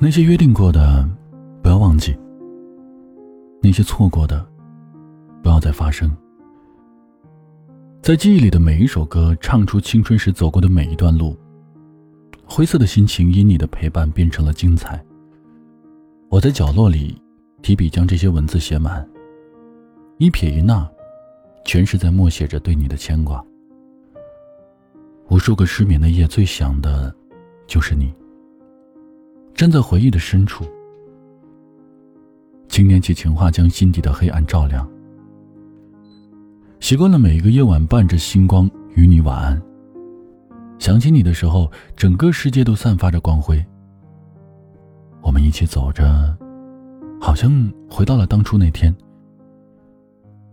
[0.00, 1.08] 那些约定过的，
[1.60, 2.12] 不要忘记；
[3.60, 4.46] 那些错过的，
[5.42, 6.08] 不要再发生。
[8.00, 11.36] 在记忆里的每一首歌，唱出青春时走过的每一段路。
[12.46, 15.04] 灰色的心情因你的陪伴变成了精彩。
[16.28, 17.20] 我在角落里
[17.60, 19.04] 提笔将这些文字写满，
[20.18, 20.88] 一撇一捺，
[21.64, 23.44] 全是在默写着对你的牵挂。
[25.28, 27.12] 无数个失眠的夜，最想的，
[27.66, 28.14] 就是你。
[29.58, 30.64] 站在回忆的深处，
[32.68, 34.88] 轻捻起情话，将心底的黑暗照亮。
[36.78, 39.60] 习惯了每一个夜晚伴着星光与你晚安。
[40.78, 43.60] 想起你的时候，整个世界都散发着光辉。
[45.22, 46.38] 我们一起走着，
[47.20, 47.50] 好像
[47.90, 48.94] 回到了当初那天。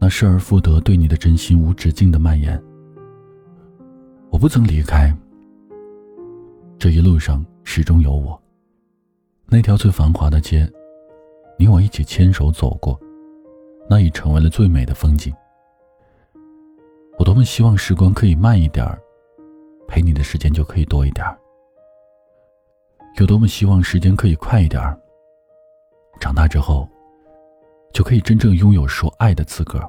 [0.00, 2.58] 那失而复得对你的真心无止境的蔓延。
[4.30, 5.14] 我不曾离开，
[6.78, 8.40] 这一路上始终有我。
[9.46, 10.70] 那条最繁华的街，
[11.58, 12.98] 你我一起牵手走过，
[13.88, 15.32] 那已成为了最美的风景。
[17.18, 19.00] 我多么希望时光可以慢一点儿，
[19.86, 21.36] 陪你的时间就可以多一点儿；
[23.18, 24.98] 有多么希望时间可以快一点儿，
[26.20, 26.88] 长大之后
[27.92, 29.80] 就可以真正拥有说爱的资格。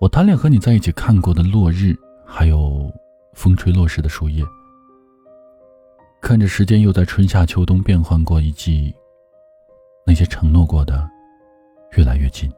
[0.00, 1.94] 我贪恋和你在一起看过的落日。
[2.34, 2.90] 还有
[3.34, 4.42] 风吹落时的树叶，
[6.22, 8.94] 看着时间又在春夏秋冬变换过一季，
[10.06, 11.06] 那些承诺过的
[11.96, 12.48] 越来越近，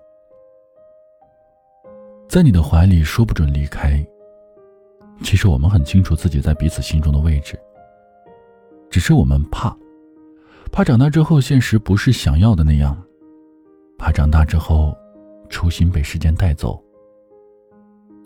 [2.28, 4.06] 在你的怀里说不准离开。
[5.22, 7.58] 其实我们很清楚自己在彼此心中的位置，
[8.90, 9.74] 只是我们怕，
[10.70, 13.02] 怕长大之后现实不是想要的那样，
[13.96, 14.94] 怕长大之后
[15.48, 16.78] 初心被时间带走。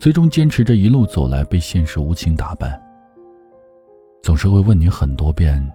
[0.01, 2.88] 最终坚持着一路走来，被现实无情打败。
[4.21, 5.65] 总是会问你很多遍，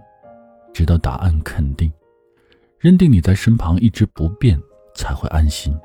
[0.73, 1.91] 直到答案肯定，
[2.79, 4.59] 认定你在身旁一直不变，
[4.95, 5.77] 才会安心。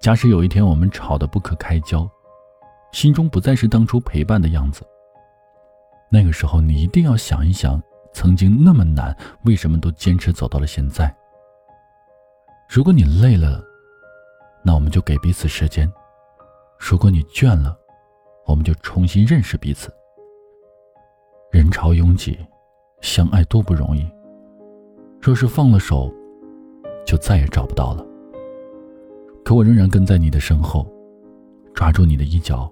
[0.00, 2.08] 假使有一天我们吵得不可开交，
[2.92, 4.82] 心中不再是当初陪伴的样子，
[6.10, 7.80] 那个时候你一定要想一想，
[8.12, 11.14] 曾经那么难，为什么都坚持走到了现在？
[12.68, 13.62] 如果你累了，
[14.64, 15.90] 那我们就给彼此时间。
[16.78, 17.78] 如果你倦了，
[18.46, 19.92] 我们就重新认识彼此。
[21.50, 22.38] 人潮拥挤，
[23.00, 24.08] 相爱多不容易。
[25.20, 26.12] 若是放了手，
[27.04, 28.06] 就再也找不到了。
[29.44, 30.86] 可我仍然跟在你的身后，
[31.74, 32.70] 抓住你的衣角，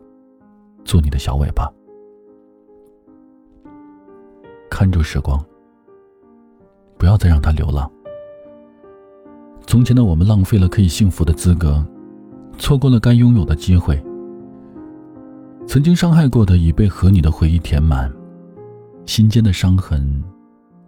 [0.84, 1.68] 做你的小尾巴，
[4.70, 5.44] 看住时光，
[6.96, 7.90] 不要再让它流浪。
[9.66, 11.84] 从前的我们浪费了可以幸福的资格。
[12.56, 14.02] 错过了该拥有的机会，
[15.66, 18.12] 曾经伤害过的已被和你的回忆填满，
[19.08, 20.22] 心间的伤痕，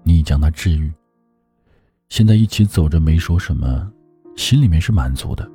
[0.03, 0.93] 你已将它治愈。
[2.11, 3.91] 现在一起走着，没说什么，
[4.37, 5.51] 心里面是满足的。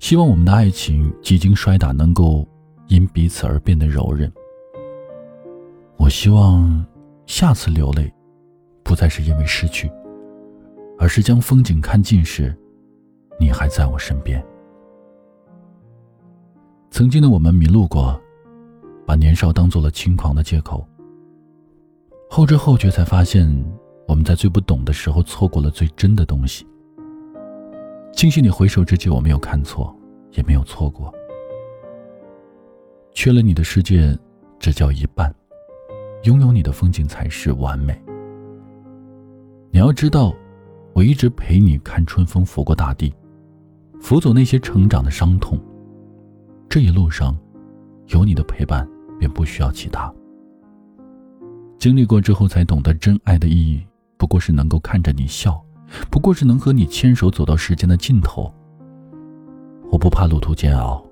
[0.00, 2.44] 希望我们的爱情几经摔打，能够
[2.88, 4.30] 因彼此而变得柔韧。
[5.96, 6.84] 我希望
[7.24, 8.12] 下次流泪，
[8.82, 9.88] 不再是因为失去，
[10.98, 12.52] 而是将风景看尽时，
[13.38, 14.44] 你还在我身边。
[16.90, 18.20] 曾经的我们迷路过，
[19.06, 20.84] 把年少当做了轻狂的借口。
[22.34, 23.46] 后知后觉才发现，
[24.08, 26.66] 我们在最不懂的时候错过了最真的东西。
[28.14, 29.94] 庆幸你回首之际，我没有看错，
[30.30, 31.12] 也没有错过。
[33.12, 34.18] 缺了你的世界，
[34.58, 35.30] 只叫一半；
[36.22, 38.02] 拥有你的风景才是完美。
[39.70, 40.34] 你要知道，
[40.94, 43.14] 我一直陪你看春风拂过大地，
[44.00, 45.60] 拂走那些成长的伤痛。
[46.66, 47.36] 这一路上，
[48.06, 48.88] 有你的陪伴，
[49.18, 50.10] 便不需要其他。
[51.82, 53.84] 经历过之后，才懂得真爱的意义，
[54.16, 55.60] 不过是能够看着你笑，
[56.12, 58.54] 不过是能和你牵手走到时间的尽头。
[59.90, 61.04] 我不怕路途煎熬，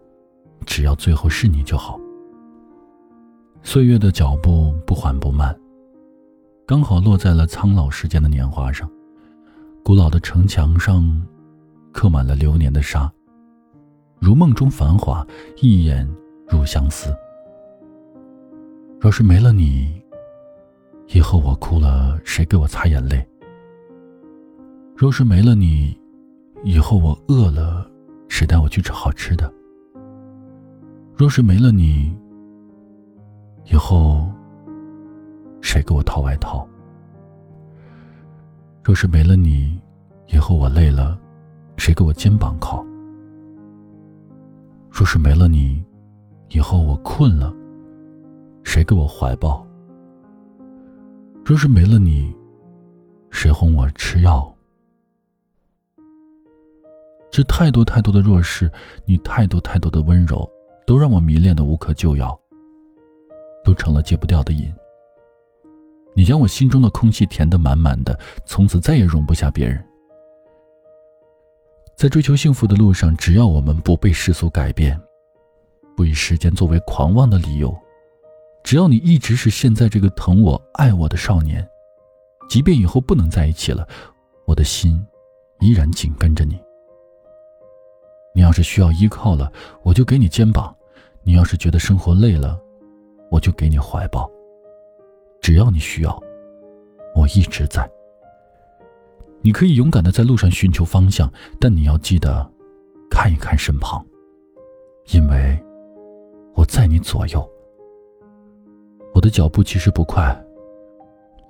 [0.64, 1.98] 只要最后是你就好。
[3.64, 5.58] 岁月的脚步不缓不慢，
[6.64, 8.88] 刚好落在了苍老时间的年华上，
[9.84, 11.20] 古老的城墙上，
[11.92, 13.12] 刻满了流年的沙。
[14.20, 15.26] 如梦中繁华，
[15.60, 16.08] 一眼
[16.48, 17.12] 入相思。
[19.00, 19.99] 若是没了你，
[21.12, 23.26] 以后我哭了，谁给我擦眼泪？
[24.94, 25.98] 若是没了你，
[26.62, 27.84] 以后我饿了，
[28.28, 29.52] 谁带我去吃好吃的？
[31.16, 32.16] 若是没了你，
[33.72, 34.24] 以后
[35.60, 36.64] 谁给我套外套？
[38.84, 39.80] 若是没了你，
[40.28, 41.18] 以后我累了，
[41.76, 42.86] 谁给我肩膀靠？
[44.92, 45.84] 若是没了你，
[46.50, 47.52] 以后我困了，
[48.62, 49.66] 谁给我怀抱？
[51.44, 52.32] 若是没了你，
[53.30, 54.54] 谁哄我吃药？
[57.30, 58.70] 这太多太多的弱势，
[59.04, 60.48] 你太多太多的温柔，
[60.86, 62.38] 都让我迷恋的无可救药，
[63.64, 64.72] 都成了戒不掉的瘾。
[66.14, 69.84] 你将我心中的空气填得满满的，从此再也容不下别人。
[71.96, 75.00] 在追求幸福的路上，只要我们不被世俗改变，
[75.96, 77.76] 不以时间作为狂妄的理由，
[78.70, 81.68] 只要你一直是现在这个疼我、爱我的少年，
[82.48, 83.84] 即便以后不能在一起了，
[84.44, 85.04] 我的心
[85.58, 86.56] 依然紧跟着你。
[88.32, 89.52] 你要是需要依靠了，
[89.82, 90.72] 我就给你肩膀；
[91.24, 92.60] 你要是觉得生活累了，
[93.28, 94.30] 我就给你怀抱。
[95.40, 96.16] 只要你需要，
[97.16, 97.90] 我一直在。
[99.42, 101.28] 你可以勇敢的在路上寻求方向，
[101.58, 102.48] 但你要记得
[103.10, 104.06] 看一看身旁，
[105.08, 105.60] 因为
[106.54, 107.44] 我在你左右。
[109.20, 110.34] 我的脚步其实不快，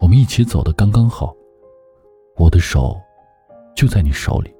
[0.00, 1.32] 我们一起走的刚刚好。
[2.36, 3.00] 我的手
[3.76, 4.52] 就在你手里，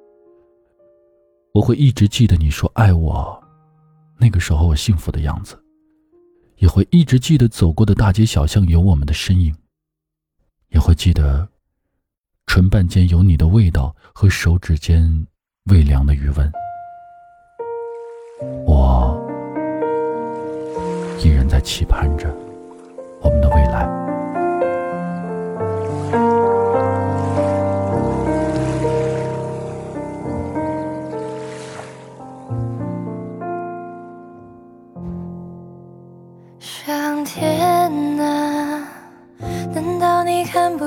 [1.53, 3.37] 我会一直记得你说爱我，
[4.17, 5.61] 那个时候我幸福的样子。
[6.55, 9.53] 也会一直记得走过的大街小巷有我们的身影，
[10.69, 11.45] 也会记得
[12.45, 15.27] 唇瓣间有你的味道和手指间
[15.65, 16.49] 微凉的余温。
[18.65, 19.21] 我
[21.21, 22.33] 依然在期盼着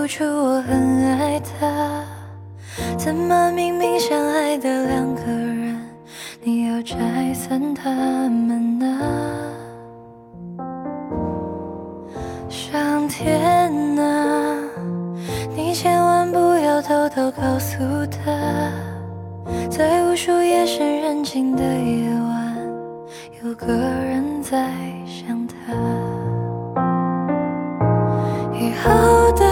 [0.05, 2.05] 看不出我很爱他，
[2.99, 5.81] 怎么明明相爱的两个人，
[6.43, 9.01] 你要拆散他们呢？
[12.51, 13.41] 上天
[13.99, 14.59] 啊，
[15.57, 18.31] 你千万不要偷偷告诉他，
[19.71, 22.59] 在无数夜深人静的夜晚，
[23.43, 24.71] 有个人在
[25.07, 25.73] 想他。
[28.57, 29.44] 以后的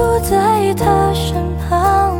[0.00, 2.19] 不在他身旁。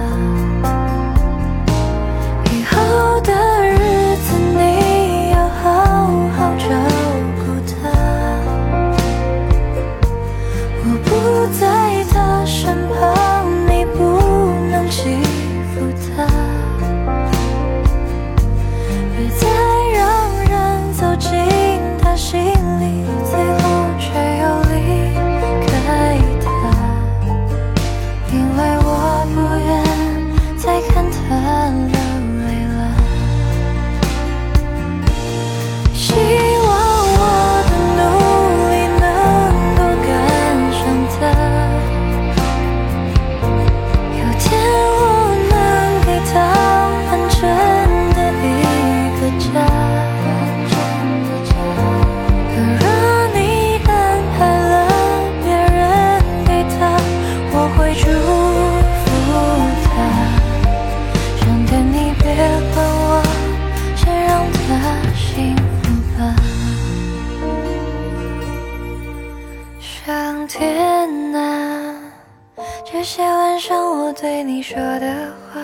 [73.01, 75.59] 这些晚上我对你说的话，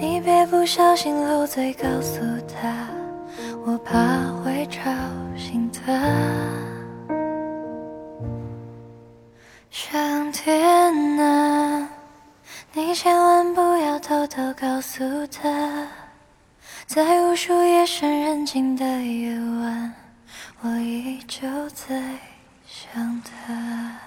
[0.00, 2.18] 你别不小心漏嘴告诉
[2.48, 2.88] 他，
[3.66, 3.92] 我怕
[4.42, 4.90] 会吵
[5.36, 5.92] 醒他。
[9.68, 10.64] 上天
[11.18, 11.86] 啊，
[12.72, 15.86] 你千万不要偷偷告诉他，
[16.86, 19.92] 在无数夜深人静的夜晚，
[20.62, 22.02] 我依旧在
[22.66, 23.98] 想他。